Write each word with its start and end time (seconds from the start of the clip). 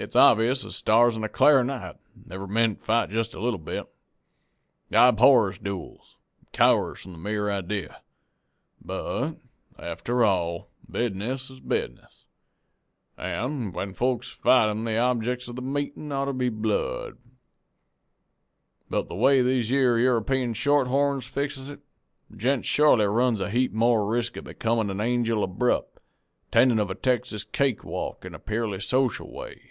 It's 0.00 0.14
obvious 0.14 0.64
as 0.64 0.76
stars 0.76 1.16
on 1.16 1.24
a 1.24 1.28
cl'ar 1.28 1.64
night, 1.64 1.96
they 2.14 2.36
never 2.36 2.46
means 2.46 2.78
fight 2.84 3.10
a 3.12 3.16
little 3.40 3.58
bit. 3.58 3.84
I 4.92 5.08
abhors 5.08 5.58
dooels, 5.58 6.14
an' 6.38 6.46
cowers 6.52 7.00
from 7.00 7.14
the 7.14 7.18
mere 7.18 7.50
idee. 7.50 7.88
But, 8.80 9.32
after 9.76 10.22
all, 10.22 10.68
business 10.88 11.50
is 11.50 11.58
business, 11.58 12.26
an' 13.16 13.72
when 13.72 13.92
folks 13.92 14.30
fights 14.30 14.70
'em 14.70 14.84
the 14.84 14.96
objects 14.98 15.48
of 15.48 15.56
the 15.56 15.62
meetin' 15.62 16.12
oughter 16.12 16.32
be 16.32 16.48
blood. 16.48 17.18
But 18.88 19.08
the 19.08 19.16
way 19.16 19.42
these 19.42 19.68
yere 19.68 19.98
European 19.98 20.54
shorthorns 20.54 21.26
fixes 21.26 21.70
it, 21.70 21.80
a 22.32 22.36
gent 22.36 22.64
shorely 22.64 23.06
runs 23.06 23.40
a 23.40 23.50
heap 23.50 23.72
more 23.72 24.06
resk 24.08 24.36
of 24.36 24.44
becomin' 24.44 24.88
a 24.90 25.02
angel 25.02 25.42
abrupt, 25.42 25.98
attendin' 26.52 26.78
of 26.78 26.88
a 26.88 26.94
Texas 26.94 27.42
cake 27.42 27.82
walk 27.82 28.24
in 28.24 28.32
a 28.32 28.38
purely 28.38 28.78
social 28.78 29.32
way. 29.32 29.62